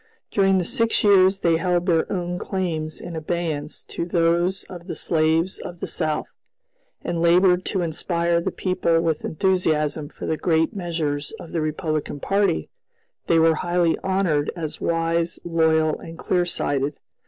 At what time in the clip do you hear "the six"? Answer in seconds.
0.57-1.03